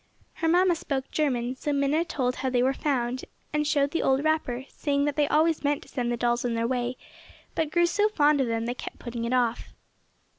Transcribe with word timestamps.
Her 0.37 0.47
mamma 0.47 0.73
spoke 0.73 1.11
German 1.11 1.55
so 1.55 1.71
Minna 1.71 2.03
told 2.03 2.37
how 2.37 2.49
they 2.49 2.63
were 2.63 2.73
found, 2.73 3.23
and 3.53 3.67
showed 3.67 3.91
the 3.91 4.01
old 4.01 4.23
wrapper, 4.23 4.65
saying 4.67 5.05
that 5.05 5.15
they 5.15 5.27
always 5.27 5.63
meant 5.63 5.83
to 5.83 5.89
send 5.89 6.11
the 6.11 6.17
dolls 6.17 6.43
on 6.43 6.55
their 6.55 6.65
way 6.67 6.97
but 7.53 7.69
grew 7.69 7.85
so 7.85 8.09
fond 8.09 8.41
of 8.41 8.47
them 8.47 8.65
they 8.65 8.73
kept 8.73 8.97
putting 8.97 9.25
it 9.25 9.33
off. 9.33 9.75